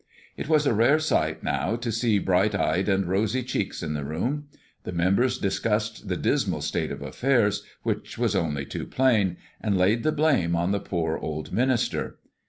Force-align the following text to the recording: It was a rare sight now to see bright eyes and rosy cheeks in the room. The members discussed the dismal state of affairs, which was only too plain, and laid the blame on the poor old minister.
It 0.35 0.49
was 0.49 0.65
a 0.65 0.73
rare 0.73 0.97
sight 0.97 1.43
now 1.43 1.75
to 1.75 1.91
see 1.91 2.17
bright 2.17 2.55
eyes 2.55 2.89
and 2.89 3.05
rosy 3.05 3.43
cheeks 3.43 3.83
in 3.83 3.93
the 3.93 4.03
room. 4.03 4.47
The 4.83 4.91
members 4.93 5.37
discussed 5.37 6.07
the 6.07 6.17
dismal 6.17 6.61
state 6.61 6.91
of 6.91 7.03
affairs, 7.03 7.63
which 7.83 8.17
was 8.17 8.35
only 8.35 8.65
too 8.65 8.87
plain, 8.87 9.37
and 9.61 9.77
laid 9.77 10.01
the 10.01 10.11
blame 10.11 10.55
on 10.55 10.71
the 10.71 10.79
poor 10.79 11.19
old 11.19 11.51
minister. 11.53 12.17